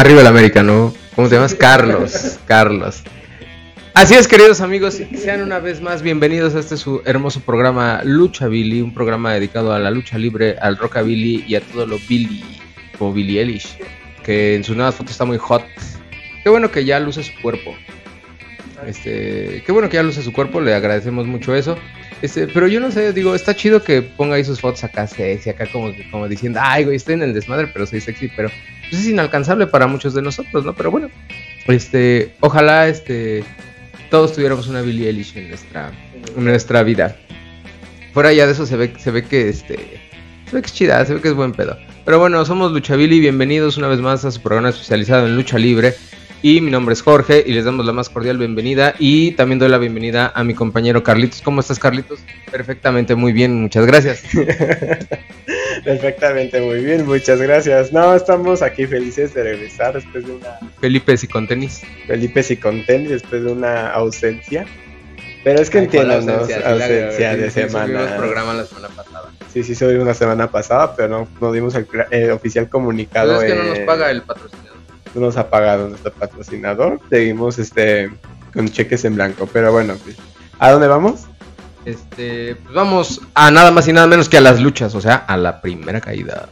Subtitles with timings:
[0.00, 0.94] Arriba el América, ¿no?
[1.14, 1.54] ¿Cómo te llamas?
[1.54, 2.38] Carlos.
[2.46, 3.02] Carlos.
[3.92, 8.48] Así es, queridos amigos, sean una vez más bienvenidos a este su hermoso programa Lucha
[8.48, 12.42] Billy, un programa dedicado a la lucha libre, al rockabilly y a todo lo Billy,
[12.98, 13.76] como Billy Eilish,
[14.24, 15.66] que en su nueva foto está muy hot.
[16.42, 17.76] Qué bueno que ya luce su cuerpo.
[18.86, 21.76] Este, qué bueno que ya luce su cuerpo, le agradecemos mucho eso.
[22.22, 25.50] Este, pero yo no sé, digo, está chido que ponga ahí sus fotos acá sexy,
[25.50, 28.48] acá como, como diciendo, ay, güey, estoy en el desmadre, pero soy sexy, pero
[28.90, 30.74] pues, es inalcanzable para muchos de nosotros, ¿no?
[30.74, 31.08] Pero bueno,
[31.66, 33.44] este, ojalá, este,
[34.10, 35.92] todos tuviéramos una Billie Eilish en nuestra,
[36.36, 37.16] en nuestra vida.
[38.12, 39.76] Fuera ya de eso se ve, se ve que, este,
[40.46, 41.78] se ve que es chida, se ve que es buen pedo.
[42.04, 45.58] Pero bueno, somos Lucha Billy, bienvenidos una vez más a su programa especializado en lucha
[45.58, 45.94] libre.
[46.42, 48.94] Y mi nombre es Jorge y les damos la más cordial bienvenida.
[48.98, 51.42] Y también doy la bienvenida a mi compañero Carlitos.
[51.42, 52.20] ¿Cómo estás, Carlitos?
[52.50, 54.22] Perfectamente, muy bien, muchas gracias.
[55.84, 57.92] Perfectamente, muy bien, muchas gracias.
[57.92, 60.58] No, estamos aquí felices de regresar después de una.
[60.80, 61.82] Felipe y con tenis.
[62.06, 64.64] Felipe y con tenis después de una ausencia.
[65.44, 66.32] Pero es que entiendo, ¿no?
[66.32, 68.16] Ausencia, de semana.
[68.16, 69.30] programa la semana pasada.
[69.52, 73.38] Sí, sí, subimos la semana pasada, pero no, no dimos el, oficial comunicado.
[73.40, 74.69] Pero es que no nos paga el patrocinador
[75.14, 77.00] no nos ha pagado nuestro patrocinador.
[77.10, 78.10] Seguimos este
[78.52, 79.48] con cheques en blanco.
[79.52, 80.16] Pero bueno, pues,
[80.58, 81.26] ¿a dónde vamos?
[81.84, 85.16] Este, pues vamos a nada más y nada menos que a las luchas, o sea,
[85.16, 86.48] a la primera caída.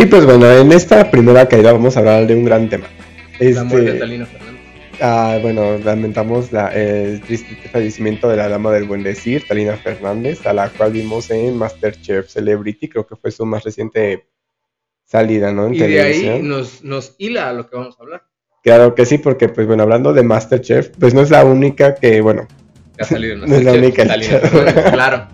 [0.00, 2.86] Y pues bueno, en esta primera caída vamos a hablar de un gran tema.
[3.38, 4.60] la muerte de este, Talina Fernández.
[4.98, 10.46] Ah, bueno, lamentamos la, el triste fallecimiento de la dama del buen decir, Talina Fernández,
[10.46, 14.26] a la cual vimos en Masterchef Celebrity, creo que fue su más reciente
[15.04, 15.70] salida, ¿no?
[15.70, 18.22] y de ahí nos, nos hila a lo que vamos a hablar.
[18.62, 22.22] Claro que sí, porque pues bueno, hablando de Masterchef, pues no es la única que,
[22.22, 22.48] bueno,
[23.00, 24.04] ha salido no es la única
[24.92, 25.26] claro.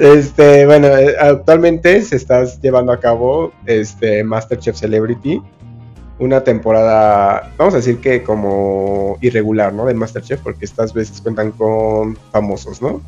[0.00, 5.40] Este, bueno, eh, actualmente se está llevando a cabo este Masterchef Celebrity,
[6.18, 9.86] una temporada, vamos a decir que como irregular, ¿no?
[9.86, 13.00] De Masterchef, porque estas veces cuentan con famosos, ¿no?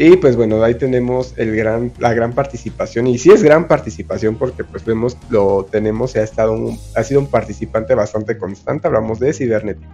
[0.00, 3.08] Y pues bueno, ahí tenemos el gran, la gran participación.
[3.08, 6.56] Y sí es gran participación porque pues vemos, lo tenemos, ha, estado
[6.94, 8.86] ha sido un participante bastante constante.
[8.86, 9.90] Hablamos de Cibernético.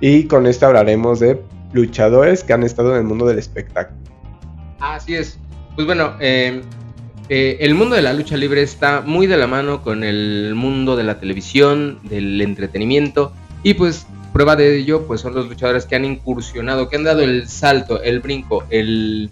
[0.00, 1.38] Y con esto hablaremos de
[1.72, 3.98] luchadores que han estado en el mundo del espectáculo.
[4.80, 5.38] Así es.
[5.74, 6.62] Pues bueno, eh,
[7.28, 10.96] eh, el mundo de la lucha libre está muy de la mano con el mundo
[10.96, 13.32] de la televisión, del entretenimiento
[13.62, 17.22] y pues prueba de ello pues son los luchadores que han incursionado, que han dado
[17.22, 19.30] el salto, el brinco, el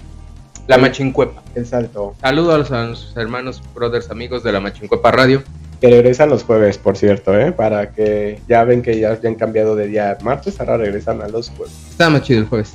[0.66, 1.42] la machincuepa.
[1.54, 2.14] El salto.
[2.20, 5.42] Saludos a nuestros hermanos, brothers, amigos de la machincuepa radio.
[5.84, 7.52] Que regresan los jueves, por cierto, ¿eh?
[7.52, 11.50] Para que ya ven que ya, han cambiado de día martes, ahora regresan a los
[11.50, 11.74] jueves.
[11.90, 12.72] Está más chido el jueves.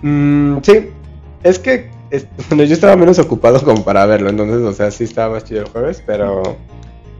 [0.00, 0.88] Mm, sí,
[1.42, 1.90] es que
[2.50, 5.68] yo estaba menos ocupado como para verlo, entonces, o sea, sí estaba más chido el
[5.68, 6.56] jueves, pero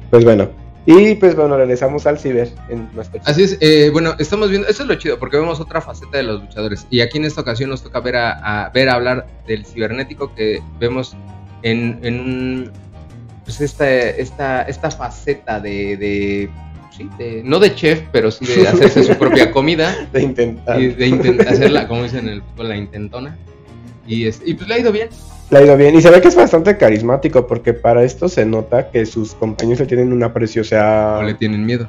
[0.09, 0.49] pues bueno.
[0.87, 2.89] Y pues bueno, regresamos al ciber en
[3.27, 6.23] Así es, eh, bueno, estamos viendo, eso es lo chido, porque vemos otra faceta de
[6.23, 6.87] los luchadores.
[6.89, 10.63] Y aquí en esta ocasión nos toca ver a, ver a hablar del cibernético que
[10.79, 11.15] vemos
[11.63, 12.73] en, en un
[13.51, 16.51] pues esta, esta, esta faceta de, de,
[16.97, 20.09] sí, de, no de chef, pero sí de hacerse su propia comida.
[20.13, 20.81] De intentar.
[20.81, 23.37] Y de intentar hacerla, como dicen en el fútbol, la intentona.
[24.07, 25.09] Y, es, y pues le ha ido bien.
[25.51, 25.97] Le ha ido bien.
[25.97, 29.81] Y se ve que es bastante carismático, porque para esto se nota que sus compañeros
[29.81, 31.19] le tienen un aprecio, o sea...
[31.19, 31.89] O le tienen miedo.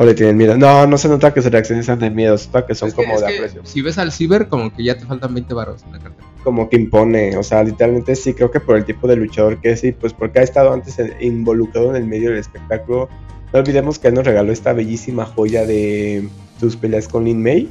[0.00, 0.56] O le tienen miedo.
[0.56, 3.20] No, no se nota que sus reacciones sean de miedo, se nota que son como
[3.20, 3.60] de aprecio.
[3.64, 6.68] Si ves al ciber, como que ya te faltan 20 barros en la cartera como
[6.70, 9.84] que impone, o sea, literalmente sí, creo que por el tipo de luchador que es
[9.84, 13.10] y pues porque ha estado antes involucrado en el medio del espectáculo.
[13.52, 16.26] No olvidemos que él nos regaló esta bellísima joya de
[16.58, 17.68] sus peleas con Lin May.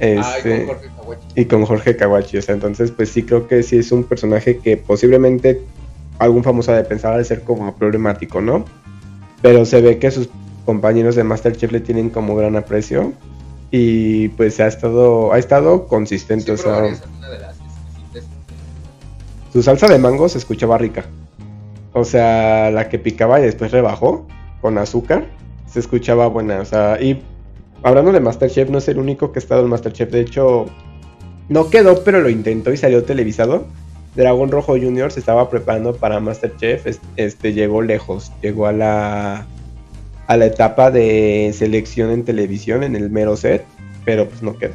[0.00, 0.66] Este,
[1.34, 4.58] y con Jorge Kawachi, o sea, entonces pues sí creo que sí es un personaje
[4.58, 5.60] que posiblemente
[6.18, 8.64] algún famoso de pensar de ser como problemático, ¿no?
[9.42, 10.30] Pero se ve que sus
[10.68, 13.14] compañeros de Masterchef le tienen como gran aprecio
[13.70, 16.94] y pues ha estado ha estado consistente, o sea,
[19.50, 21.06] su salsa de mango se escuchaba rica.
[21.94, 24.26] O sea, la que picaba y después rebajó
[24.60, 25.24] con azúcar,
[25.72, 26.60] se escuchaba buena.
[26.60, 27.22] O sea, y
[27.82, 30.10] hablando de Masterchef, no es el único que ha estado en Masterchef.
[30.10, 30.66] De hecho,
[31.48, 33.64] no quedó, pero lo intentó y salió televisado.
[34.16, 36.98] Dragón Rojo Junior se estaba preparando para Masterchef.
[37.16, 38.32] Este llegó lejos.
[38.42, 39.46] Llegó a la
[40.28, 43.64] a la etapa de selección en televisión en el mero set,
[44.04, 44.74] pero pues no quedó.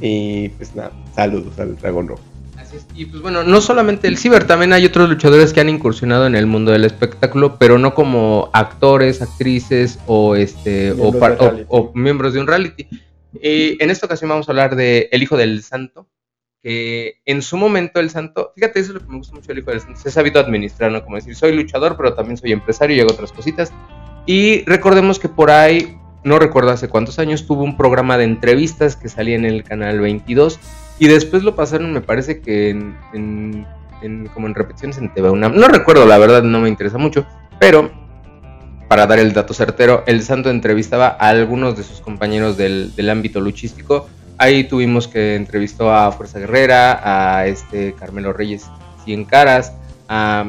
[0.00, 2.22] Y pues nada, saludos al Dragón Rojo
[2.56, 2.86] Así es.
[2.94, 6.34] Y pues bueno, no solamente el ciber, también hay otros luchadores que han incursionado en
[6.34, 11.66] el mundo del espectáculo, pero no como actores, actrices o este o, Miembros par- de
[11.68, 12.86] o- o miembros de un reality.
[13.42, 16.08] Y en esta ocasión vamos a hablar de El Hijo del Santo,
[16.62, 19.58] que en su momento el Santo, fíjate, eso es lo que me gusta mucho del
[19.60, 21.02] Hijo del Santo, se ha sabido administrar, ¿no?
[21.04, 23.72] Como decir, soy luchador, pero también soy empresario y hago otras cositas.
[24.26, 28.96] Y recordemos que por ahí, no recuerdo hace cuántos años, tuvo un programa de entrevistas
[28.96, 30.60] que salía en el canal 22
[30.98, 33.66] y después lo pasaron, me parece que en, en-
[34.02, 35.54] en- como en repeticiones en TV UNAM.
[35.56, 37.26] No recuerdo, la verdad, no me interesa mucho,
[37.58, 37.90] pero
[38.88, 43.08] para dar el dato certero, el Santo entrevistaba a algunos de sus compañeros del, del
[43.08, 44.08] ámbito luchístico.
[44.36, 47.00] Ahí tuvimos que entrevistó a Fuerza Guerrera,
[47.38, 48.66] a este Carmelo Reyes
[49.04, 49.72] Cien Caras,
[50.08, 50.44] a,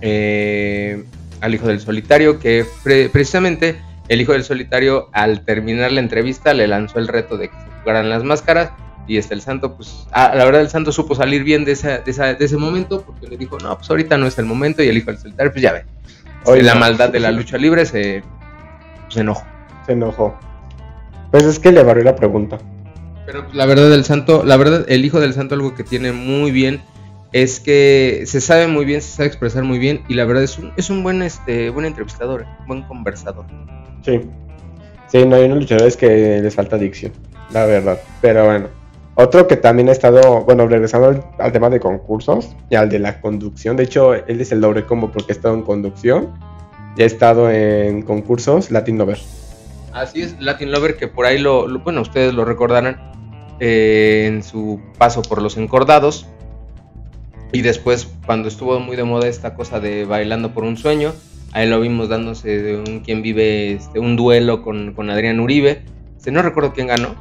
[0.00, 1.04] eh,
[1.40, 6.52] al Hijo del Solitario, que pre- precisamente el Hijo del Solitario al terminar la entrevista
[6.54, 8.70] le lanzó el reto de que se jugaran las máscaras
[9.06, 11.98] y este el santo pues ah, la verdad el santo supo salir bien de, esa-
[11.98, 14.82] de, esa- de ese momento porque le dijo no pues ahorita no es el momento
[14.82, 15.84] y el Hijo del Solitario pues ya ve
[16.44, 16.80] Oye, la no.
[16.80, 18.22] maldad de la lucha libre se,
[19.10, 19.44] se enojó.
[19.86, 20.38] Se enojó.
[21.30, 22.58] Pues es que le barrió la pregunta.
[23.26, 26.12] Pero pues, la verdad del santo, la verdad, el hijo del santo algo que tiene
[26.12, 26.80] muy bien
[27.32, 30.58] es que se sabe muy bien, se sabe expresar muy bien y la verdad es
[30.58, 33.44] un, es un buen este buen entrevistador, un buen conversador.
[34.04, 34.20] Sí.
[35.08, 37.12] Sí, no hay unos luchadores que les falta dicción,
[37.52, 38.00] la verdad.
[38.20, 38.68] Pero bueno.
[39.16, 43.00] Otro que también ha estado, bueno, regresando al, al tema de concursos y al de
[43.00, 43.76] la conducción.
[43.76, 46.32] De hecho, él es el doble combo porque ha estado en conducción
[46.96, 49.18] y ha estado en concursos Latin Lover.
[49.92, 52.98] Así es, Latin Lover que por ahí lo, lo- bueno, ustedes lo recordarán
[53.58, 56.26] eh, en su paso por los encordados
[57.52, 61.12] y después cuando estuvo muy de moda esta cosa de bailando por un sueño,
[61.52, 65.82] ahí lo vimos dándose de un quien vive este, un duelo con, con Adrián Uribe,
[66.16, 67.14] este, no recuerdo quién ganó,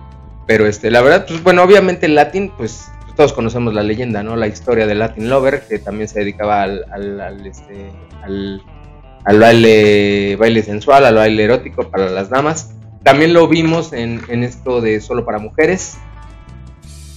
[0.47, 4.35] pero este, la verdad, pues bueno, obviamente Latin, pues todos conocemos la leyenda, ¿no?
[4.37, 7.91] La historia del Latin Lover, que también se dedicaba al, al, este,
[8.23, 12.71] al baile, baile sensual, al baile erótico para las damas.
[13.03, 15.97] También lo vimos en, en esto de Solo para Mujeres,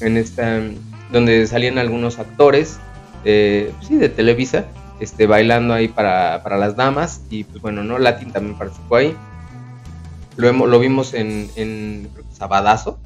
[0.00, 0.60] en esta,
[1.12, 2.80] donde salían algunos actores,
[3.24, 4.66] eh, pues sí, de Televisa,
[5.00, 7.98] este, bailando ahí para, para las damas, y pues bueno, ¿no?
[7.98, 9.16] Latin también participó ahí.
[10.36, 12.98] Lo, lo vimos en, en Sabadazo,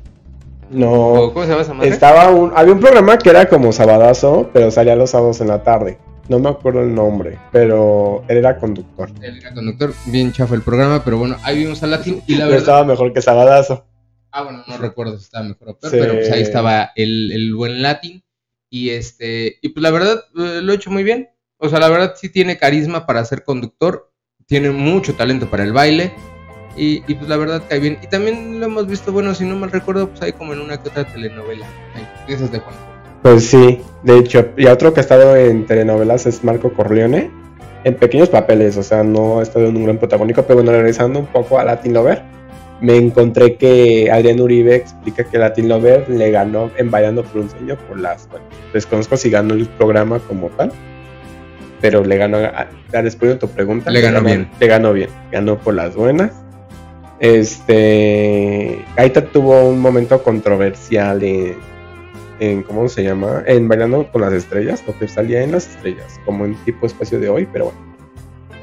[0.70, 1.30] No.
[1.32, 1.90] ¿cómo se llama esa madre?
[1.90, 5.62] Estaba un, había un programa que era como Sabadazo, pero salía los sábados en la
[5.62, 5.98] tarde.
[6.28, 9.08] No me acuerdo el nombre, pero él era conductor.
[9.22, 12.38] Él era conductor, bien chafa el programa, pero bueno, ahí vimos a Latin y la
[12.38, 12.58] Pero verdad...
[12.58, 13.84] estaba mejor que Sabadazo.
[14.32, 15.98] Ah, bueno, no recuerdo si estaba mejor o peor, Sí.
[16.00, 18.22] pero pues ahí estaba el, el buen Latin.
[18.70, 21.28] Y este, y pues la verdad eh, lo he hecho muy bien.
[21.58, 24.12] O sea, la verdad sí tiene carisma para ser conductor,
[24.46, 26.12] tiene mucho talento para el baile.
[26.76, 27.98] Y, y, pues la verdad cae bien.
[28.02, 30.82] Y también lo hemos visto, bueno, si no mal recuerdo, pues ahí como en una
[30.82, 31.66] que otra telenovela.
[31.94, 32.76] Ahí, esas de Juan.
[33.22, 37.30] Pues sí, de hecho, y otro que ha estado en telenovelas es Marco Corleone,
[37.82, 41.18] en pequeños papeles, o sea, no ha estado en un gran protagónico, pero bueno, regresando
[41.18, 42.22] un poco a Latin Lover,
[42.80, 47.50] me encontré que Adrián Uribe explica que Latin Lover le ganó en Bailando por un
[47.50, 48.44] Sueño por las, bueno,
[48.74, 50.70] desconozco si ganó el programa como tal,
[51.80, 54.48] pero le ganó, a- a- respondiendo a tu pregunta, Le ganó bien.
[54.60, 56.32] Le ganó bien, ganó por las buenas.
[57.18, 61.54] Este, Gaita tuvo un momento controversial en,
[62.40, 63.42] en ¿cómo se llama?
[63.46, 67.18] En Bailando con las Estrellas, lo que salía en las estrellas, como en tipo espacio
[67.18, 67.95] de hoy, pero bueno.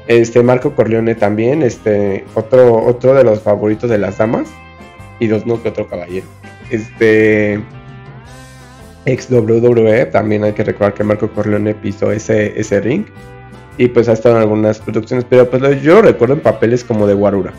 [0.06, 4.48] Este, Marco Corleone también, este, otro, otro de los favoritos de las damas,
[5.18, 6.26] y dos no que otro caballero.
[6.70, 7.60] Este,
[9.06, 13.04] ex WWE, también hay que recordar que Marco Corleone pisó ese, ese ring,
[13.78, 17.06] y pues ha estado en algunas producciones, pero pues yo lo recuerdo en papeles como
[17.06, 17.52] de Guarura,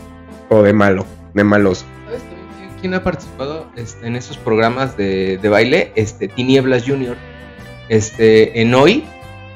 [0.48, 1.04] o de malo,
[1.34, 1.84] de maloso.
[2.06, 5.92] ¿Sabes también quién- ha participado este, en esos programas de, de baile?
[5.96, 7.16] Este, Tinieblas Junior.
[7.88, 9.04] Este, en hoy,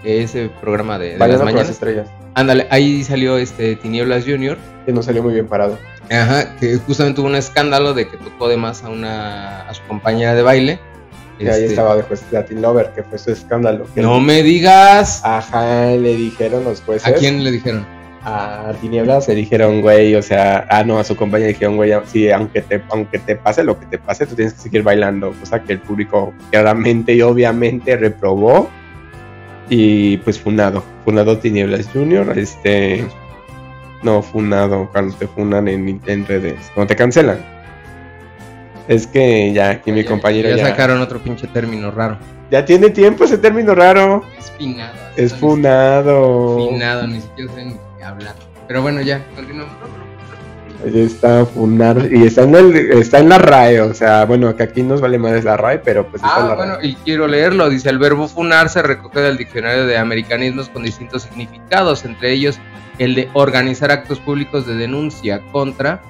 [0.04, 1.70] ese programa de, de las mañanas.
[1.70, 4.56] estrellas, Ándale, ahí salió este Tinieblas Junior.
[4.86, 5.78] que no salió muy bien parado.
[6.10, 9.82] Ajá, que justamente hubo un escándalo de que tocó de más a una a su
[9.86, 10.80] compañera de baile.
[11.38, 13.86] Y ahí Este, estaba de juez Latin Lover, que fue su escándalo.
[13.94, 15.22] que- No me digas.
[15.24, 17.06] Ajá, le dijeron los jueces.
[17.08, 17.86] ¿A quién le dijeron?
[18.22, 21.92] A Tinieblas le dijeron, güey, o sea, ah, no, a su compañía le dijeron, güey,
[22.12, 25.32] sí, aunque te, aunque te pase lo que te pase, tú tienes que seguir bailando.
[25.40, 28.68] Cosa que el público claramente y obviamente reprobó.
[29.70, 33.06] Y pues funado, funado Tinieblas Junior, este...
[34.02, 37.38] No, funado, cuando te funan en, en redes, cuando te cancelan.
[38.88, 42.18] Es que ya, aquí mi Ya- compañero ya, ya, sacaron otro pinche término raro.
[42.50, 44.24] ya tiene tiempo ese término raro.
[44.38, 44.94] Es finado.
[45.16, 46.56] Es no, funado.
[46.58, 48.34] ni- Finado, ni siquiera saben ni hablar.
[48.66, 49.72] Pero bueno, ya, continuamos.
[50.84, 54.62] Ahí está funar y está en, el, está en la RAE, o sea, bueno, que
[54.62, 56.86] aquí nos vale más la RAE, pero pues está en Ah, la bueno, RAE.
[56.86, 57.68] y quiero leerlo.
[57.68, 62.58] Dice, el verbo funar se recoge del diccionario de americanismos con distintos significados, entre ellos
[62.98, 66.00] el de organizar actos públicos de denuncia contra...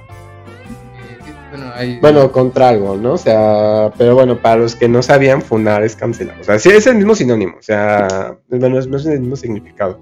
[1.10, 1.18] eh,
[1.50, 3.14] bueno, hay- Bueno, contra algo, ¿no?
[3.14, 6.36] O sea, pero bueno, para los que no sabían, funar es cancelar.
[6.40, 9.34] O sea, sí es el mismo sinónimo, o sea, bueno, es, no es el mismo
[9.36, 10.00] significado.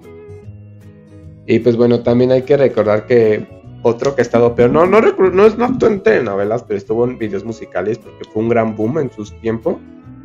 [1.47, 3.47] Y pues bueno, también hay que recordar que
[3.81, 6.77] otro que ha estado peor, no, no, recuerdo- no es no actuó en telenovelas, pero
[6.77, 9.77] estuvo en videos musicales porque fue un gran boom en sus tiempos.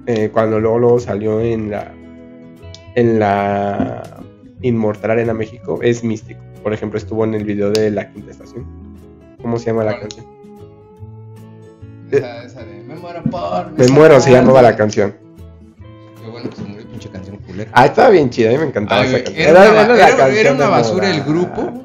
[0.07, 1.91] eh, cuando luego, luego salió en la
[2.95, 4.03] en la
[4.61, 6.41] Inmortal Arena México, es místico.
[6.63, 8.67] Por ejemplo, estuvo en el video de la quinta estación.
[9.43, 10.27] ¿Cómo se llama la canción?
[12.11, 13.73] esa, esa de me muero por...
[13.79, 15.15] Me muero, se llamaba la canción.
[16.23, 17.71] Qué bueno que se murió pinche canción culera.
[17.75, 19.49] Ah, estaba bien chida, a mí me encantaba Ay, esa canción.
[19.49, 21.84] era, era- era una basura el grupo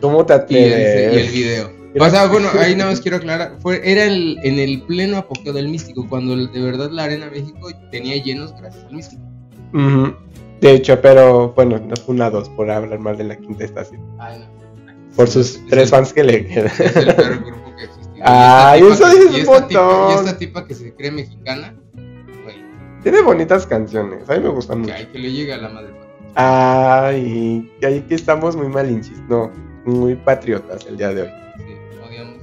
[0.00, 1.14] ¿Cómo te y el, atreves?
[1.14, 1.80] y el video.
[1.98, 5.52] O sea, bueno, ahí nada más quiero aclarar, fue, era el, en el pleno apogeo
[5.52, 9.22] del místico, cuando de verdad la Arena México tenía llenos gracias al místico.
[10.60, 14.00] De hecho, pero bueno, no fue una dos por hablar mal de la quinta estación.
[14.20, 15.16] Ay, no.
[15.16, 16.66] Por sus Es tres el- fans que le quedan.
[16.66, 18.14] Es el peor grupo que ha existido.
[18.22, 20.10] Ay, eso y un esta tipa- montón.
[20.10, 21.74] Y esta tipa que se cree mexicana,
[22.44, 22.56] güey,
[23.02, 24.94] Tiene bonitas canciones, a mí me gustan que mucho.
[24.94, 25.90] hay que le llegue a la madre.
[26.36, 29.50] Ay, que ahí que estamos muy malinchis, no,
[29.84, 31.28] muy patriotas el día de hoy.
[31.56, 31.64] Sí,
[32.06, 32.36] odiamos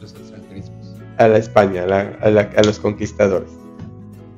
[0.00, 0.96] los extranjerismos.
[1.18, 3.50] A la España, a, la- a la- a los conquistadores.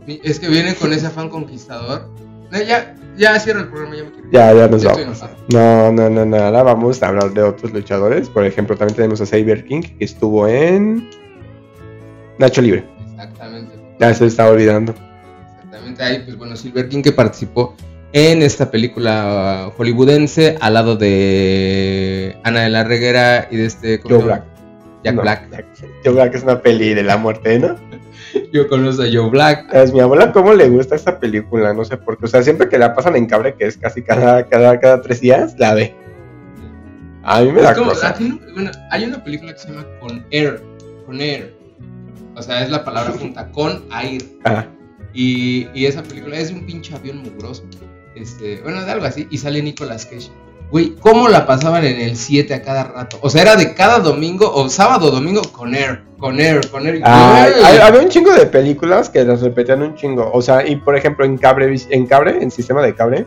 [0.06, 2.08] Es que vienen con ese afán conquistador.
[2.50, 4.28] No, ya, ya cierro el programa, ya me quiero.
[4.30, 5.24] Ya, ya nos Ya vamos.
[5.48, 6.36] No, no, no, no.
[6.36, 8.28] Ahora vamos a hablar de otros luchadores.
[8.28, 11.08] Por ejemplo, también tenemos a Saber King, que estuvo en
[12.38, 12.84] Nacho Libre.
[13.10, 13.72] Exactamente.
[13.98, 14.94] Ya se estaba olvidando.
[15.64, 16.02] Exactamente.
[16.02, 17.74] Ahí, pues bueno, Silver King que participó
[18.16, 23.98] en esta película hollywoodense al lado de Ana de la Reguera y de este.
[24.00, 24.24] ¿cómo Joe?
[24.24, 24.44] Black.
[25.02, 25.50] Jack No, Black.
[25.50, 25.66] Jack-
[26.04, 27.76] Joe Black es una peli de la muerte, ¿no?
[28.52, 29.66] Yo conozco a Joe Black.
[29.74, 31.74] Es mi abuela, ¿cómo le gusta esta película?
[31.74, 32.24] No sé por qué.
[32.26, 35.20] O sea, siempre que la pasan en cable, que es casi cada, cada, cada tres
[35.20, 35.92] días, la ve.
[37.24, 38.10] A mí me da Es como, cosa.
[38.10, 40.62] aquí no- bueno, hay una película que se llama Con Air.
[41.04, 41.52] Con Air.
[42.36, 43.50] O sea, es la palabra junta.
[43.50, 44.22] Con Air.
[44.44, 44.66] Ah,
[45.12, 47.64] Y, y esa película es de un pinche avión mugroso.
[48.14, 49.26] Este, bueno, de algo así.
[49.30, 50.30] Y sale Nicolas Cage.
[50.70, 53.18] Güey, ¿cómo la pasaban en el 7 a cada rato?
[53.20, 56.98] O sea, era de cada domingo, o sábado domingo, con Air, con Air, con Air.
[57.00, 57.64] Güey.
[57.64, 60.30] hay- había un chingo de películas que las repetían un chingo.
[60.32, 63.26] O sea, y por ejemplo, en cable, en cable, en sistema de cable,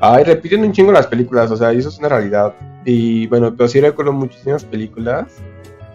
[0.00, 1.50] ay, repiten un chingo las películas.
[1.50, 2.54] O sea, y eso es una realidad.
[2.84, 5.26] Y bueno, pero sí recuerdo muchísimas películas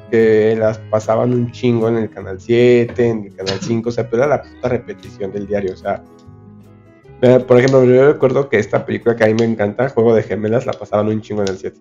[0.09, 3.89] que las pasaban un chingo en el canal 7, en el canal 5.
[3.89, 5.73] O sea, pero era la puta repetición del diario.
[5.73, 6.03] O sea,
[7.19, 10.65] por ejemplo, yo recuerdo que esta película que a mí me encanta, Juego de Gemelas,
[10.65, 11.79] la pasaban un chingo en el 7.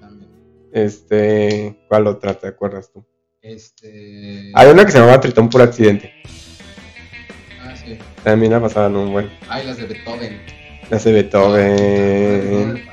[0.00, 0.30] También.
[0.72, 3.04] Este, ¿cuál otra te acuerdas tú?
[3.42, 4.50] Este.
[4.54, 6.12] Hay una que se llamaba Tritón por accidente.
[7.62, 7.96] Ah, sí.
[8.22, 9.30] También la pasaban un buen.
[9.48, 10.40] Ay, las de Beethoven.
[10.90, 12.84] La de Beethoven.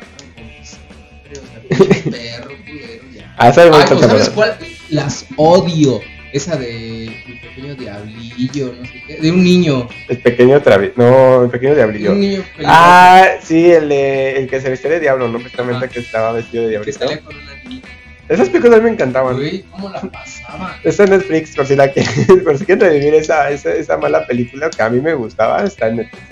[1.70, 3.36] Perro, culero, ya.
[3.38, 4.58] Ah, esa es muy Ay, ¿o ¿sabes cuál?
[4.90, 6.00] Las odio.
[6.34, 9.16] Esa de el pequeño diablillo, no sé qué.
[9.18, 9.88] De un niño.
[10.10, 10.92] El pequeño travi...
[10.98, 12.14] No, el pequeño Un diablillo.
[12.16, 15.40] niño Ah, sí, el, de- el que se vestía de diablo, ¿no?
[15.40, 15.94] Precisamente Ajá.
[15.94, 17.00] que estaba vestido de que diablito.
[17.00, 17.82] salía con una niña.
[18.28, 19.38] Esas películas me encantaban.
[19.38, 20.78] Güey, ¿cómo la pasaba?
[20.84, 22.04] Está en Netflix, por si, la que,
[22.44, 25.88] por si quieren revivir esa, esa, esa mala película que a mí me gustaba, está
[25.88, 26.24] en Netflix.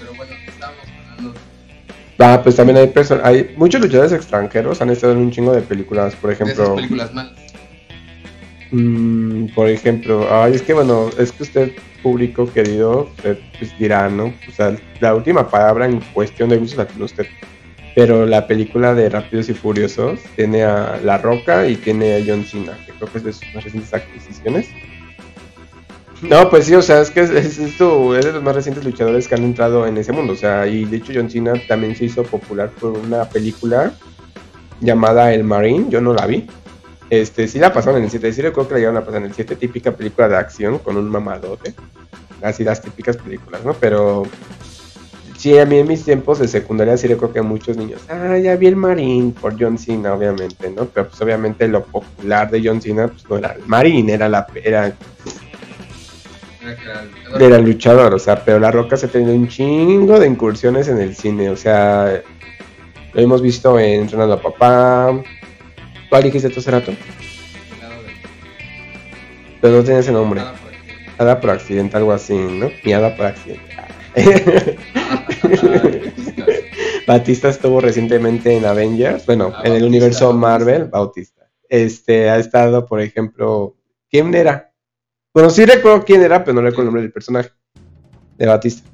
[0.00, 1.34] Pero bueno, estábamos hablando.
[2.18, 5.62] Ah, pues también hay personas, hay muchos luchadores extranjeros han estado en un chingo de
[5.62, 7.32] películas, por De esas ejemplo, películas malas.
[8.70, 11.72] Mm, por ejemplo, es que bueno, es que usted,
[12.02, 13.10] público querido,
[13.58, 14.32] pues dirá, ¿no?
[14.48, 17.26] O sea, la última palabra en cuestión de gustos la tiene usted.
[17.94, 22.44] Pero la película de Rápidos y Furiosos tiene a La Roca y tiene a John
[22.44, 24.68] Cena, que creo que es de sus más recientes adquisiciones.
[26.22, 28.84] No, pues sí, o sea, es que es, es, esto- es de los más recientes
[28.84, 30.34] luchadores que han entrado en ese mundo.
[30.34, 33.92] O sea, y de hecho John Cena también se hizo popular por una película
[34.80, 36.46] llamada El Marine, yo no la vi.
[37.10, 39.26] Este, sí la pasaron en el 7, sí recuerdo que la llegaron a pasar en
[39.28, 41.74] el 7, típica película de acción con un mamadote.
[42.40, 43.74] Así las típicas películas, ¿no?
[43.74, 44.22] Pero
[45.36, 48.54] sí, a mí en mis tiempos de secundaria sí recuerdo que muchos niños, ah, ya
[48.54, 50.86] vi el Marine por John Cena, obviamente, ¿no?
[50.86, 54.46] Pero pues obviamente lo popular de John Cena pues no era el Marine, era la
[54.54, 54.94] era
[57.38, 60.88] era el luchador, o sea, pero La Roca se ha tenido un chingo de incursiones
[60.88, 62.22] en el cine, o sea,
[63.12, 65.20] lo hemos visto en Entrenando a Papá.
[66.10, 66.92] ¿Cuál dijiste tú hace rato?
[69.60, 70.40] Pero no tenía ese nombre.
[70.40, 70.78] nada por aquí.
[71.18, 72.68] Hada por accidente, algo así, ¿no?
[72.84, 73.70] Mi hada por accidente.
[77.06, 80.48] Batista estuvo recientemente en Avengers, bueno, Ah, en el Bautista, universo Bautista.
[80.48, 81.46] Marvel, Bautista.
[81.68, 83.76] Este, ha estado, por ejemplo,
[84.10, 84.72] ¿quién era?
[85.32, 87.50] Bueno, sí recuerdo quién era, pero no recuerdo el nombre del personaje
[88.36, 88.88] de Batista.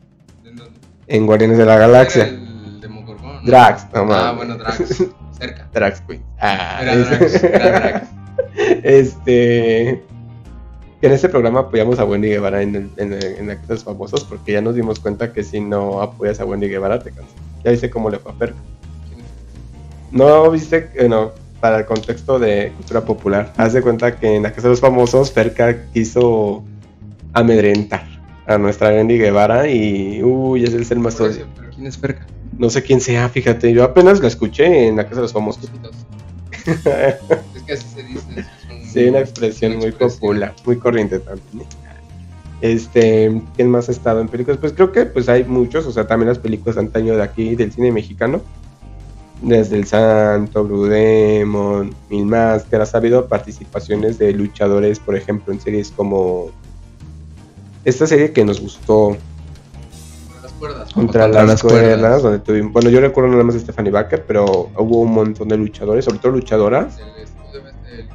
[1.06, 2.25] En Guardianes de la Galaxia.
[2.25, 3.42] El Demogorgon, ¿no?
[3.46, 5.04] Drax, no Ah, bueno, Drax.
[5.38, 5.69] Cerca.
[5.73, 6.21] Drax, güey.
[6.40, 8.09] Ah, Era es- Drax, era Drax.
[8.83, 10.02] Este.
[11.02, 13.75] En este programa apoyamos a Wendy Guevara en, el- en, el- en la Casa de
[13.75, 17.11] los famosos porque ya nos dimos cuenta que si no apoyas a Wendy Guevara te
[17.11, 17.35] cansas.
[17.64, 18.57] Ya viste cómo le fue a Ferca.
[20.11, 23.52] No viste, eh, no, para el contexto de cultura popular.
[23.57, 26.64] Haz de cuenta que en la Casa de los Famosos, Ferca quiso
[27.33, 28.05] amedrentar
[28.47, 31.33] a nuestra Wendy Guevara y, uy, es el ser más Pero
[31.75, 32.25] ¿quién es Ferca?
[32.58, 35.70] No sé quién sea, fíjate, yo apenas la escuché en la Casa de los Famosos.
[36.66, 38.40] Es que así se dice.
[38.40, 40.20] es un- Sí, una expresión una muy expresión.
[40.20, 41.60] popular, muy corriente también.
[41.60, 41.66] ¿eh?
[42.62, 44.58] Este, ¿quién más ha estado en películas?
[44.58, 47.54] Pues creo que pues hay muchos, o sea, también las películas de antaño de aquí,
[47.54, 48.40] del cine mexicano.
[49.42, 55.60] Desde El Santo, Blue Demon, Mil Máscaras, ha habido participaciones de luchadores, por ejemplo, en
[55.60, 56.50] series como
[57.84, 59.16] esta serie que nos gustó,
[60.66, 60.92] cuerdas.
[60.92, 65.00] Contra, las, cuerdas, donde tuvimos, bueno, yo recuerdo nada más a Stephanie Baker, pero hubo
[65.00, 66.99] un montón de luchadores, sobre todo luchadoras.
[66.99, 68.06] Este,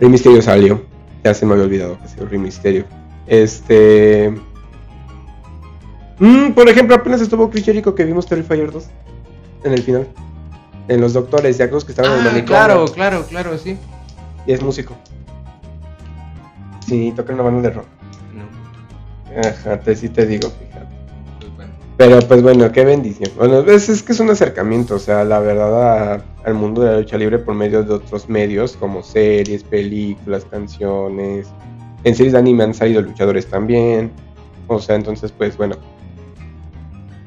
[0.00, 0.82] Rey Misterio salió.
[1.24, 2.84] Ya se me había olvidado que salió Rey Misterio.
[3.26, 4.32] Este.
[6.18, 8.84] Mm, por ejemplo, apenas estuvo Chris Jericho que vimos Terrifier 2
[9.64, 10.06] en el final.
[10.88, 12.46] En los doctores, ya los que estaban en el Ah, manicomio.
[12.46, 13.76] claro, claro, claro, sí.
[14.46, 14.94] Y es músico.
[16.86, 17.86] Sí, toca una banda de rock.
[19.44, 20.86] Ajá, te, sí te digo, fíjate.
[21.40, 21.72] pues bueno.
[21.96, 23.30] Pero pues bueno, qué bendición.
[23.36, 26.92] Bueno, es, es que es un acercamiento, o sea, la verdad, a- al mundo de
[26.92, 31.48] la lucha libre por medio de otros medios como series, películas, canciones.
[32.04, 34.10] En series de anime han salido luchadores también.
[34.68, 35.76] O sea, entonces pues bueno.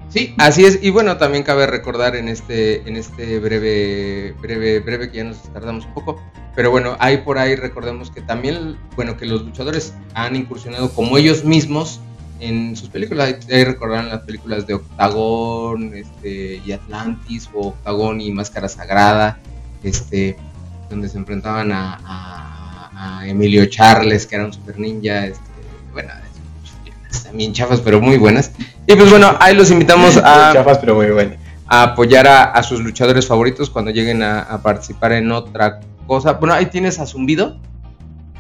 [0.10, 0.80] Sí, así es.
[0.82, 5.42] Y bueno, también cabe recordar en este, en este breve, breve, breve que ya nos
[5.54, 6.22] tardamos un poco.
[6.56, 11.18] Pero bueno, ahí por ahí recordemos que también, bueno, que los luchadores han incursionado como
[11.18, 12.00] ellos mismos
[12.40, 13.36] en sus películas.
[13.52, 19.38] Ahí, recordarán las películas de Octagón, este, y Atlantis, o Octagón y Máscara Sagrada,
[19.84, 20.38] este,
[20.90, 25.44] donde se enfrentaban a, a- a Emilio Charles, que era un super ninja, este,
[25.94, 26.10] bueno,
[27.24, 28.52] también chafas, pero muy buenas.
[28.88, 31.08] Y pues bueno, ahí los invitamos a, Chafas, pero muy
[31.68, 36.34] a apoyar a, a sus luchadores favoritos cuando lleguen a, a participar en otra cosa.
[36.34, 37.58] Bueno, ahí tienes a Zumbido,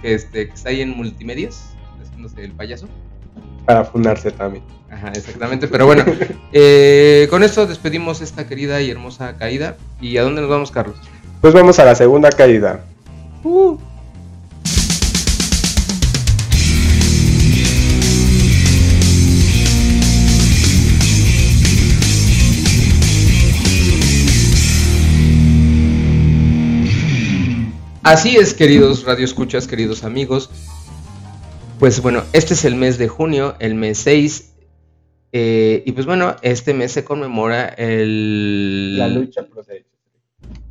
[0.02, 1.62] que, este, que está ahí en multimedios,
[2.02, 2.88] haciéndose el payaso.
[3.66, 4.64] Para fundarse también.
[4.90, 5.68] Ajá, exactamente.
[5.68, 6.04] Pero bueno,
[6.52, 9.78] eh, con esto despedimos esta querida y hermosa caída.
[10.02, 10.98] ¿Y a dónde nos vamos, Carlos?
[11.42, 12.84] Pues vamos a la segunda caída.
[28.10, 30.50] Así es, queridos radioescuchas, queridos amigos.
[31.78, 34.52] Pues bueno, este es el mes de junio, el mes 6.
[35.32, 38.98] eh, y pues bueno, este mes se conmemora el...
[38.98, 39.92] La lucha por los derechos.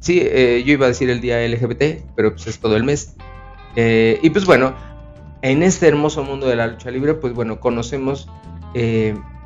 [0.01, 3.15] Sí, eh, yo iba a decir el día LGBT, pero pues es todo el mes.
[3.77, 4.75] Eh, y pues bueno,
[5.41, 8.27] en este hermoso mundo de la lucha libre, pues bueno, conocemos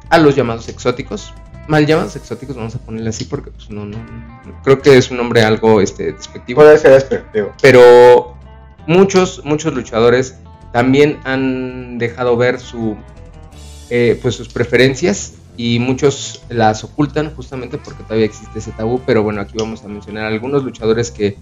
[0.08, 1.34] a los llamados exóticos.
[1.68, 5.10] Mal llamados exóticos, vamos a ponerle así porque pues no, no, no- creo que es
[5.10, 6.60] un nombre algo este, despectivo.
[6.62, 7.52] Puede ser despectivo.
[7.62, 8.34] pero
[8.86, 10.36] muchos muchos luchadores
[10.72, 12.96] también han dejado ver su
[13.90, 19.00] eh, pues sus preferencias y muchos las ocultan justamente porque todavía existe ese tabú.
[19.06, 21.36] Pero bueno aquí vamos a mencionar algunos luchadores que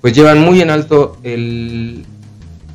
[0.00, 2.04] pues llevan muy en alto el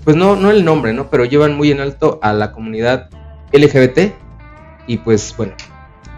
[0.03, 3.09] pues no no el nombre no pero llevan muy en alto a la comunidad
[3.53, 4.13] LGBT
[4.87, 5.53] y pues bueno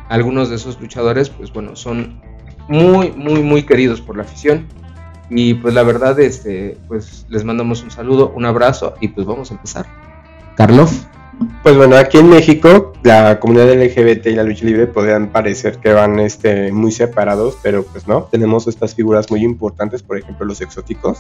[0.10, 2.22] algunos de esos luchadores pues bueno son
[2.68, 4.68] muy muy muy queridos por la afición
[5.30, 9.52] y pues la verdad, este, pues les mandamos un saludo, un abrazo y pues vamos
[9.52, 9.86] a empezar.
[10.56, 11.06] Carlos.
[11.64, 15.94] Pues bueno, aquí en México la comunidad LGBT y la lucha libre podrían parecer que
[15.94, 20.60] van este, muy separados, pero pues no, tenemos estas figuras muy importantes, por ejemplo los
[20.60, 21.20] exóticos,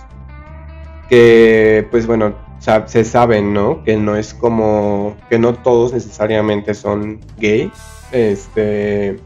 [1.10, 2.36] que pues bueno,
[2.86, 3.84] se saben, ¿no?
[3.84, 7.72] Que no es como, que no todos necesariamente son gay,
[8.12, 9.20] este,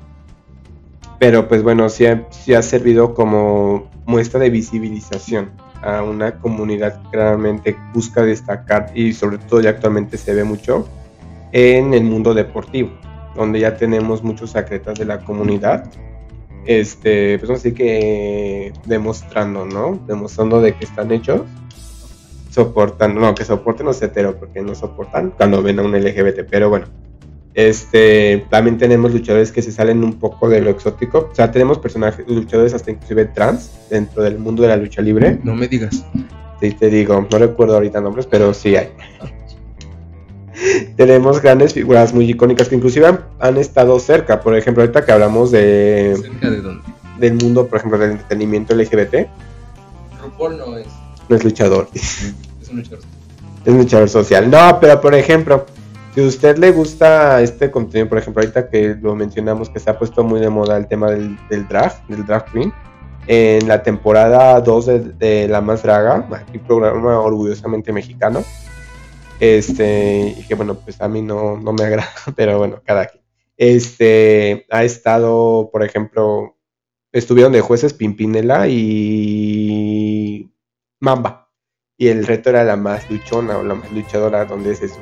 [1.20, 7.02] pero pues bueno, sí ha, sí ha servido como muestra de visibilización a una comunidad
[7.02, 10.88] que claramente busca destacar y sobre todo ya actualmente se ve mucho
[11.52, 12.92] en el mundo deportivo,
[13.36, 15.90] donde ya tenemos muchos atletas de la comunidad,
[16.66, 20.00] este, pues así que demostrando, ¿no?
[20.08, 21.42] Demostrando de que están hechos,
[22.50, 26.70] soportando, no, que soporten los heteros, porque no soportan cuando ven a un LGBT, pero
[26.70, 26.88] bueno,
[27.56, 31.30] Este, también tenemos luchadores que se salen un poco de lo exótico.
[31.32, 35.40] O sea, tenemos personajes, luchadores hasta inclusive trans dentro del mundo de la lucha libre.
[35.44, 36.04] No me digas.
[36.60, 38.90] Sí, te digo, no recuerdo ahorita nombres, pero sí hay.
[40.98, 44.42] tenemos grandes figuras muy icónicas que inclusive han, han, estado cerca.
[44.42, 46.18] Por ejemplo, ahorita que hablamos de...
[46.22, 46.84] ¿Cerca de dónde?
[47.20, 49.28] Del mundo, por ejemplo, del entretenimiento LGBT.
[50.22, 50.88] RuPaul no es.
[51.30, 51.88] No es luchador.
[51.94, 53.06] Es un luchador.
[53.66, 54.50] Es un luchador social.
[54.50, 55.66] No, pero por ejemplo,
[56.16, 59.90] si a usted le gusta este contenido, por ejemplo, ahorita que lo mencionamos, que se
[59.90, 62.74] ha puesto muy de moda el tema del, del drag, del drag queen,
[63.28, 68.44] en la temporada 2 de, de La Más Draga, aquí programa orgullosamente mexicano,
[69.44, 73.22] este, y que bueno, pues a mí no, no me agrada, pero bueno, cada quien.
[73.58, 76.56] Este, ha estado, por ejemplo,
[77.12, 80.50] estuvieron de jueces Pimpinela y
[81.02, 81.52] Mamba.
[81.98, 85.00] Y el reto era la más luchona o la más luchadora, donde es eso.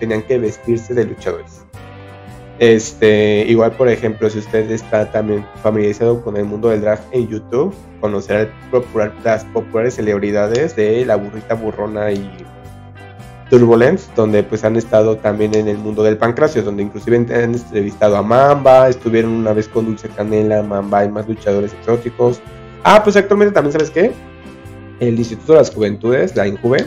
[0.00, 1.64] Tenían que vestirse de luchadores.
[2.58, 7.28] Este, igual, por ejemplo, si usted está también familiarizado con el mundo del drag en
[7.28, 8.50] YouTube, conocerá
[9.22, 12.46] las populares celebridades de La Burrita Burrona y
[13.50, 18.16] Turbulence, donde pues han estado también en el mundo del pancracio, donde inclusive han entrevistado
[18.16, 22.40] a Mamba, estuvieron una vez con Dulce Canela, Mamba y más luchadores exóticos.
[22.82, 24.12] Ah, pues actualmente también, ¿sabes qué?
[25.00, 26.86] El Instituto de las Juventudes, la INJUVE,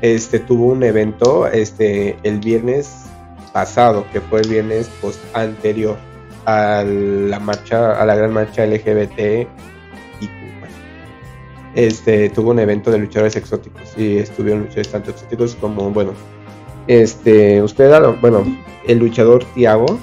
[0.00, 3.06] este, tuvo un evento este, el viernes
[3.52, 5.96] pasado, que fue el viernes post anterior
[6.46, 9.48] a la marcha, a la gran marcha LGBT
[11.76, 16.12] este tuvo un evento de luchadores exóticos y estuvieron luchadores tanto exóticos como bueno
[16.88, 18.44] este usted bueno
[18.88, 19.98] el luchador Tiago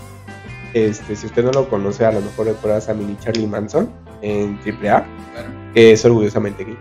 [0.74, 3.90] este si usted no lo conoce a lo mejor recuerdas a Mini Charlie Manson
[4.22, 5.06] en AAA
[5.74, 6.78] que es orgullosamente gay.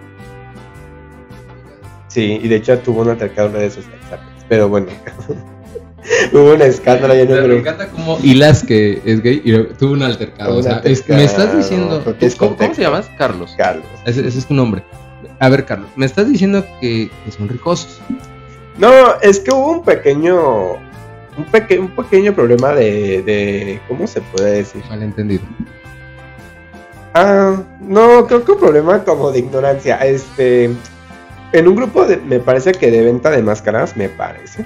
[2.08, 4.00] Sí y de hecho tuvo un altercado en redes sociales
[4.46, 4.88] pero bueno
[6.32, 10.02] Hubo un escándalo ya no Me encanta como Hilas, que es gay, y tuvo un
[10.02, 10.56] altercado.
[10.56, 12.02] O sea, es, me estás diciendo.
[12.38, 13.10] ¿cómo, ¿cómo, se llamas?
[13.16, 13.54] Carlos.
[13.56, 13.86] Carlos.
[14.04, 14.82] Ese, ese, es tu nombre.
[15.38, 18.00] A ver, Carlos, me estás diciendo que, que son ricosos.
[18.78, 20.74] No, es que hubo un pequeño.
[21.36, 23.80] Un, peque, un pequeño problema de, de.
[23.88, 24.82] ¿Cómo se puede decir?
[24.88, 25.42] Malentendido.
[27.14, 29.96] Ah, no, creo que un problema como de ignorancia.
[29.98, 30.70] Este.
[31.52, 32.16] En un grupo de.
[32.16, 34.64] Me parece que de venta de máscaras, me parece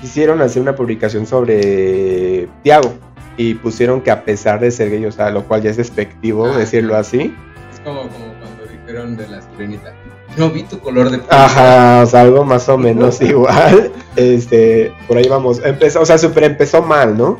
[0.00, 2.92] quisieron hacer una publicación sobre Tiago
[3.36, 6.46] y pusieron que a pesar de ser gay, o sea, lo cual ya es despectivo
[6.46, 7.34] ah, decirlo así.
[7.72, 9.94] Es como, como cuando dijeron de la sirenita.
[10.36, 11.30] No vi tu color de piel.
[11.30, 13.92] Ajá, o sea, algo más o menos igual.
[14.16, 15.60] Este, por ahí vamos.
[15.64, 17.38] Empezó, o sea, super empezó mal, ¿no?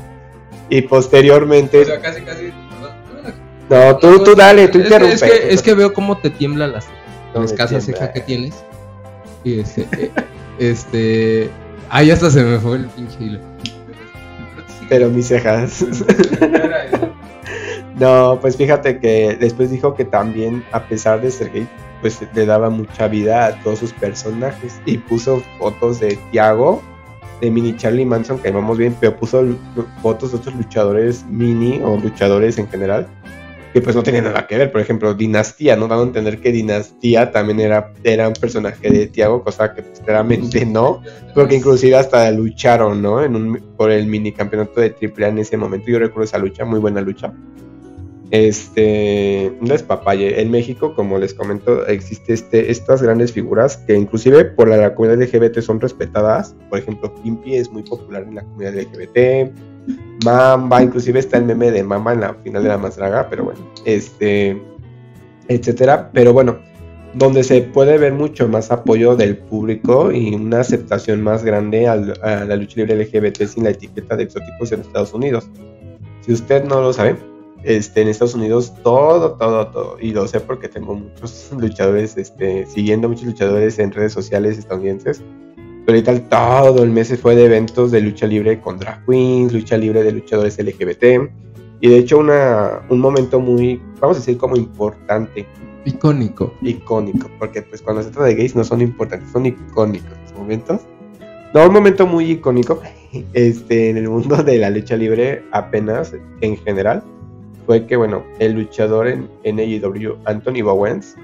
[0.69, 1.83] Y posteriormente.
[1.83, 2.53] O sea, casi, casi.
[3.69, 5.15] No, tú, tú dale, tú interrumpe.
[5.15, 6.87] Es que, es que veo cómo te tiemblan las,
[7.35, 8.65] las casas ceja que tienes.
[9.45, 10.11] Y este,
[10.59, 11.51] este,
[11.91, 13.41] Ahí hasta se me fue el pinche hilo.
[14.89, 15.85] Pero mis cejas.
[17.99, 21.69] no, pues fíjate que después dijo que también, a pesar de ser gay,
[22.01, 24.81] pues le daba mucha vida a todos sus personajes.
[24.87, 26.83] Y puso fotos de Tiago,
[27.41, 29.45] de Mini Charlie Manson, que vamos bien, pero puso
[30.03, 33.07] fotos de otros luchadores mini o luchadores en general
[33.81, 34.73] pues no tenía nada que ver.
[34.73, 35.89] Por ejemplo, Dinastía, ¿no?
[35.89, 40.01] Dando a entender que Dinastía también era, era un personaje de Tiago, cosa que pues,
[40.01, 41.03] claramente no,
[41.35, 43.23] porque inclusive hasta lucharon, ¿no?
[43.23, 45.89] En un, por el mini campeonato de AAA en ese momento.
[45.89, 47.33] Yo recuerdo esa lucha, muy buena lucha.
[48.31, 50.41] Este, no es papaye.
[50.41, 55.23] En México, como les comento, existe este, estas grandes figuras que inclusive por la, comunidad
[55.23, 56.55] LGBT son respetadas.
[56.69, 59.51] Por ejemplo, Pimpi es muy popular en la comunidad LGBT.
[60.25, 63.45] Mamba, inclusive está el meme de Mamba en la final de la más draga, pero
[63.45, 64.61] bueno, este,
[65.49, 66.11] etcétera.
[66.13, 66.59] Pero bueno,
[67.15, 71.97] donde se puede ver mucho más apoyo del público y una aceptación más grande a
[71.97, 75.49] la lucha libre LGBT sin la etiqueta de exóticos en Estados Unidos.
[76.21, 77.17] Si usted no lo sabe,
[77.65, 82.67] este, en Estados Unidos todo, todo, todo, y lo sé porque tengo muchos luchadores, este,
[82.67, 85.23] siguiendo muchos luchadores en redes sociales estadounidenses,
[85.89, 89.77] ahorita todo el mes se fue de eventos de lucha libre con drag queens, lucha
[89.77, 91.31] libre de luchadores LGBT.
[91.81, 95.47] Y de hecho una, un momento muy, vamos a decir como importante.
[95.85, 96.53] Icónico.
[96.61, 100.81] Icónico, porque pues cuando se trata de gays no son importantes, son icónicos los momentos.
[101.55, 102.83] No, un momento muy icónico
[103.33, 107.03] este, en el mundo de la lucha libre apenas en general
[107.65, 111.17] fue que, bueno, el luchador en, AEW, Anthony Bowens,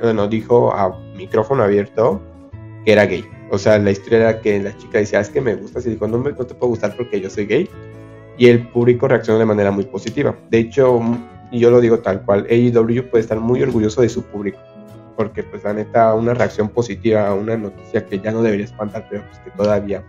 [0.00, 2.20] bueno, dijo a micrófono abierto
[2.84, 3.24] que era gay.
[3.50, 6.06] O sea, la historia era que la chica decía, es que me gustas, y dijo,
[6.08, 7.68] no, me, no te puedo gustar porque yo soy gay.
[8.38, 10.34] Y el público reaccionó de manera muy positiva.
[10.50, 11.00] De hecho,
[11.50, 14.58] y yo lo digo tal cual, AEW puede estar muy orgulloso de su público.
[15.16, 19.06] Porque, pues, la neta, una reacción positiva a una noticia que ya no debería espantar,
[19.10, 20.02] pero pues que todavía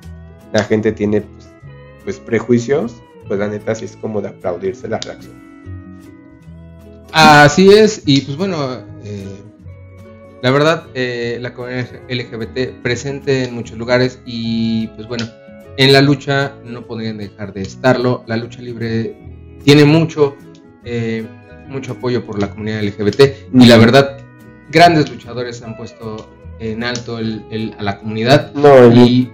[0.54, 1.50] la gente tiene, pues,
[2.06, 2.96] pues prejuicios,
[3.28, 5.44] pues la neta sí es como de aplaudirse la reacción.
[7.12, 8.58] Así es, y pues bueno,
[9.04, 9.44] eh,
[10.44, 15.26] la verdad, eh, la comunidad LGBT presente en muchos lugares y pues bueno,
[15.78, 18.26] en la lucha no podrían dejar de estarlo.
[18.28, 19.16] La lucha libre
[19.64, 20.36] tiene mucho,
[20.84, 21.26] eh,
[21.70, 24.18] mucho apoyo por la comunidad LGBT y la verdad,
[24.70, 26.30] grandes luchadores han puesto
[26.60, 28.54] en alto el, a la comunidad.
[28.54, 29.32] No, y,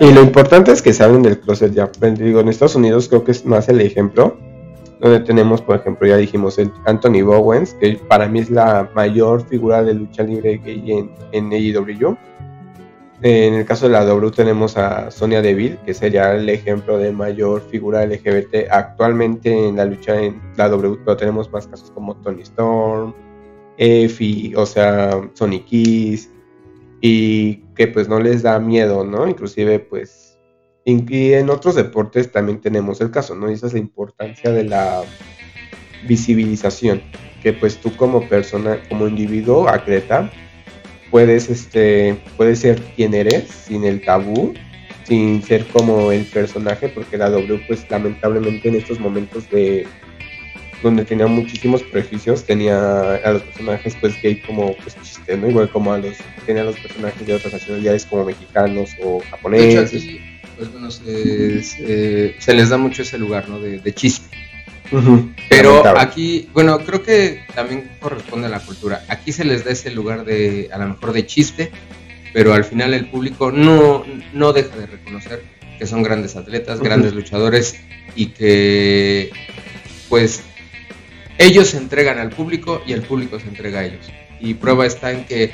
[0.00, 1.90] y, lo importante es que se hablen del closet ya.
[2.14, 4.38] Digo, en Estados Unidos creo que es más el ejemplo
[5.00, 9.46] donde tenemos, por ejemplo, ya dijimos, el Anthony Bowens, que para mí es la mayor
[9.46, 12.16] figura de lucha libre gay en, en AEW.
[13.20, 17.10] En el caso de la W tenemos a Sonia Deville, que sería el ejemplo de
[17.10, 22.14] mayor figura LGBT actualmente en la lucha en la W, pero tenemos más casos como
[22.16, 23.12] Tony Storm,
[23.76, 26.30] Effie, o sea, Sonic Kiss,
[27.00, 29.28] y que pues no les da miedo, ¿no?
[29.28, 30.27] Inclusive pues
[30.88, 33.50] y en otros deportes también tenemos el caso, ¿no?
[33.50, 35.02] Y esa es la importancia de la
[36.06, 37.02] visibilización,
[37.42, 40.30] que pues tú como persona, como individuo atleta,
[41.10, 44.54] puedes, este, puedes ser quien eres sin el tabú,
[45.04, 49.86] sin ser como el personaje, porque la W pues lamentablemente en estos momentos de
[50.82, 55.50] donde tenía muchísimos prejuicios, tenía a los personajes pues gay como pues chiste, ¿no?
[55.50, 60.37] Igual como a los, tenía a los personajes de otras nacionalidades como mexicanos o japoneses
[60.58, 63.60] pues bueno, se, les da mucho ese lugar, ¿no?
[63.60, 64.36] De, chiste.
[65.48, 69.04] Pero aquí, bueno, creo que también corresponde a la cultura.
[69.08, 71.70] Aquí se les da ese lugar de, a lo mejor, de chiste,
[72.32, 75.42] pero al final el público no, no deja de reconocer
[75.78, 77.80] que son grandes atletas, grandes luchadores
[78.16, 79.30] y que,
[80.08, 80.42] pues,
[81.38, 84.10] ellos se entregan al público y el público se entrega a ellos.
[84.40, 85.52] Y prueba está en que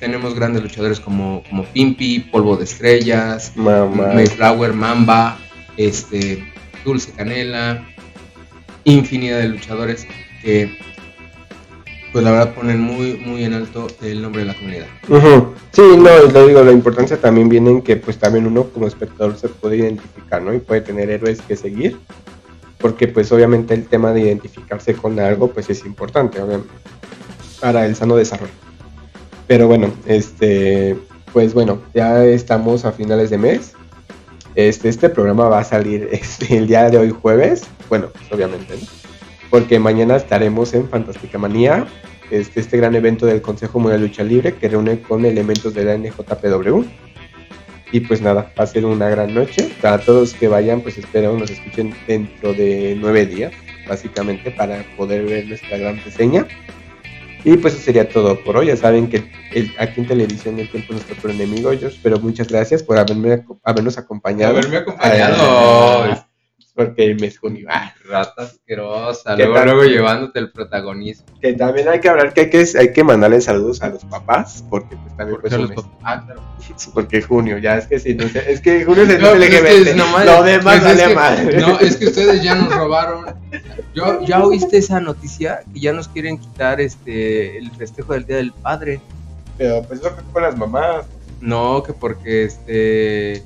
[0.00, 5.38] tenemos grandes luchadores como, como Pimpi, Polvo de Estrellas, Mayflower, Mamba,
[5.76, 6.44] este,
[6.84, 7.86] Dulce Canela,
[8.84, 10.06] infinidad de luchadores
[10.42, 10.76] que
[12.12, 14.86] pues la verdad ponen muy muy en alto el nombre de la comunidad.
[15.72, 19.36] Sí, no, lo digo, la importancia también viene en que pues también uno como espectador
[19.36, 20.54] se puede identificar, ¿no?
[20.54, 21.98] Y puede tener héroes que seguir,
[22.78, 26.72] porque pues obviamente el tema de identificarse con algo pues es importante, obviamente,
[27.60, 28.63] para el sano desarrollo.
[29.46, 30.96] Pero bueno, este,
[31.32, 33.74] pues bueno, ya estamos a finales de mes.
[34.54, 37.64] Este, este programa va a salir este, el día de hoy jueves.
[37.88, 38.86] Bueno, pues obviamente, ¿no?
[39.50, 41.86] Porque mañana estaremos en Fantástica Manía,
[42.30, 45.84] este, este gran evento del Consejo Mundial de Lucha Libre que reúne con elementos de
[45.84, 46.82] la NJPW.
[47.92, 49.70] Y pues nada, va a ser una gran noche.
[49.80, 53.52] Para todos que vayan, pues espero nos escuchen dentro de nueve días,
[53.86, 56.46] básicamente, para poder ver nuestra gran reseña.
[57.44, 58.66] Y pues eso sería todo por hoy.
[58.68, 59.24] Ya saben que
[59.78, 61.72] aquí en televisión el tiempo es nuestro enemigo.
[61.74, 64.56] Yo pero muchas gracias por haberme, habernos acompañado.
[64.56, 66.26] Haberme acompañado.
[66.74, 67.68] Porque el mes junio.
[67.70, 69.36] Ah, rata asquerosa.
[69.36, 71.26] Luego, luego llevándote el protagonismo.
[71.40, 74.64] Que también hay que hablar que hay que, hay que mandarle saludos a los papás.
[74.68, 75.92] Porque pues también pues, los papás.
[76.02, 76.42] Ah, claro.
[76.94, 79.94] Porque junio, ya es que sí, no sé, es que junio es el LGBT.
[79.96, 81.60] No, lo demás pues.
[81.60, 83.34] No, es que ustedes ya nos robaron
[83.94, 85.62] yo, ¿Ya oíste esa noticia?
[85.72, 89.00] Que ya nos quieren quitar este el festejo del Día del Padre.
[89.56, 91.06] Pero pues eso con las mamás.
[91.40, 93.44] No, que porque este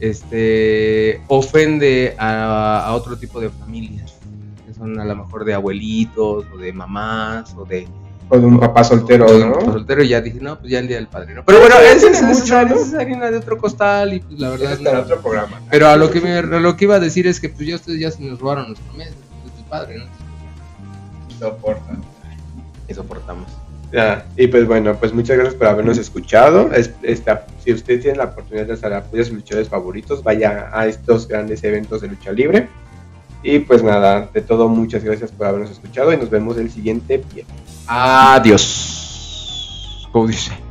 [0.00, 4.14] este ofende a, otro tipo de familias.
[4.66, 7.88] Que son a lo mejor de abuelitos o de mamás o de
[8.28, 10.88] o de un papá soltero, o papá soltero y ya dije, no, pues ya el
[10.88, 11.44] día del padre, ¿no?
[11.44, 14.80] Pero bueno, ese es, mucho, es harina de otro costal y pues la verdad es
[14.80, 15.60] no, otro programa.
[15.70, 18.00] Pero a lo que me, lo que iba a decir es que pues ya ustedes
[18.00, 19.14] ya se nos robaron nuestro mes
[19.68, 20.04] padre, ¿no?
[21.38, 22.02] Soportan.
[22.88, 23.48] Y soportamos.
[23.92, 26.70] Ya, y pues bueno, pues muchas gracias por habernos escuchado.
[26.72, 31.28] esta, si usted tiene la oportunidad de estar a sus luchadores favoritos, vaya a estos
[31.28, 32.68] grandes eventos de lucha libre.
[33.42, 37.22] Y pues nada, de todo, muchas gracias por habernos escuchado y nos vemos el siguiente
[37.32, 37.56] viernes.
[37.86, 38.88] Adiós.
[40.10, 40.65] Como dice.